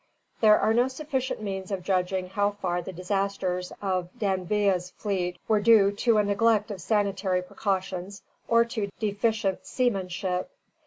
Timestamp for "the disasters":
2.81-3.71